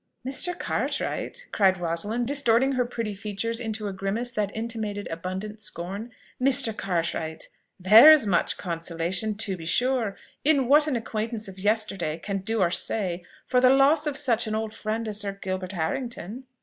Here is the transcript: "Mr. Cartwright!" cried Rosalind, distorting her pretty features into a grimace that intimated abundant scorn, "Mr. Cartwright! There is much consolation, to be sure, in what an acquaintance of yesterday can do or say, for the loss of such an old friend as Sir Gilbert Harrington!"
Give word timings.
"Mr. 0.27 0.57
Cartwright!" 0.57 1.45
cried 1.51 1.77
Rosalind, 1.79 2.25
distorting 2.25 2.71
her 2.71 2.85
pretty 2.85 3.13
features 3.13 3.59
into 3.59 3.87
a 3.87 3.93
grimace 3.93 4.31
that 4.31 4.51
intimated 4.57 5.07
abundant 5.11 5.61
scorn, 5.61 6.09
"Mr. 6.41 6.75
Cartwright! 6.75 7.49
There 7.79 8.11
is 8.11 8.25
much 8.25 8.57
consolation, 8.57 9.35
to 9.35 9.55
be 9.55 9.67
sure, 9.67 10.17
in 10.43 10.67
what 10.67 10.87
an 10.87 10.95
acquaintance 10.95 11.47
of 11.47 11.59
yesterday 11.59 12.17
can 12.17 12.39
do 12.39 12.61
or 12.61 12.71
say, 12.71 13.23
for 13.45 13.61
the 13.61 13.69
loss 13.69 14.07
of 14.07 14.17
such 14.17 14.47
an 14.47 14.55
old 14.55 14.73
friend 14.73 15.07
as 15.07 15.19
Sir 15.19 15.33
Gilbert 15.39 15.73
Harrington!" 15.73 16.45